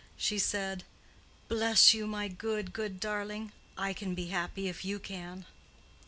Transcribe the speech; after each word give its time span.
She 0.17 0.39
said, 0.39 0.83
"Bless 1.47 1.93
you, 1.93 2.07
my 2.07 2.27
good, 2.27 2.73
good 2.73 2.99
darling! 2.99 3.51
I 3.77 3.93
can 3.93 4.15
be 4.15 4.29
happy, 4.29 4.67
if 4.67 4.83
you 4.83 4.97
can!" 4.97 5.45